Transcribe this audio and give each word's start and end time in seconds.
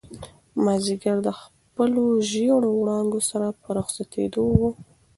مازیګر 0.63 1.17
د 1.23 1.29
خپلو 1.39 2.03
ژېړو 2.29 2.69
وړانګو 2.75 3.19
سره 3.29 3.47
په 3.61 3.67
رخصتېدو 3.77 4.45
و. 4.59 4.61